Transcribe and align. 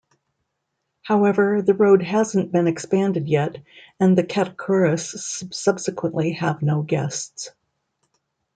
However, 1.03 1.61
the 1.61 1.75
road 1.75 2.01
hasn't 2.01 2.51
been 2.51 2.65
expanded 2.65 3.27
yet 3.27 3.57
and 3.99 4.17
the 4.17 4.23
Katakuris 4.23 5.53
subsequently 5.53 6.31
have 6.31 6.63
no 6.63 6.81
guests. 6.81 7.51